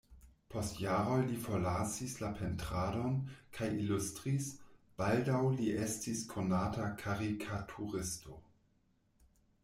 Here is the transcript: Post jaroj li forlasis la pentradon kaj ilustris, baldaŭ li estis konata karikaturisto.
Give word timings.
Post 0.51 0.77
jaroj 0.83 1.17
li 1.31 1.35
forlasis 1.41 2.13
la 2.21 2.29
pentradon 2.39 3.19
kaj 3.57 3.67
ilustris, 3.83 4.47
baldaŭ 5.01 5.41
li 5.59 5.67
estis 5.83 6.23
konata 6.31 6.87
karikaturisto. 7.03 8.39